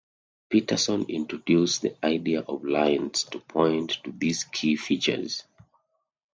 Peterson 0.49 1.05
introduced 1.09 1.83
the 1.83 1.95
idea 2.03 2.39
of 2.39 2.63
lines 2.63 3.23
to 3.25 3.39
point 3.39 3.99
to 4.03 4.11
these 4.11 4.45
key 4.45 4.75
features. 4.75 5.43